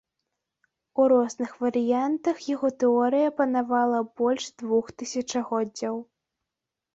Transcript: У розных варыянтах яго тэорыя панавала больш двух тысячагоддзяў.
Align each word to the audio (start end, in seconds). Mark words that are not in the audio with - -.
У 1.01 1.03
розных 1.11 1.51
варыянтах 1.65 2.39
яго 2.55 2.71
тэорыя 2.85 3.29
панавала 3.43 4.01
больш 4.23 4.49
двух 4.63 4.85
тысячагоддзяў. 5.03 5.95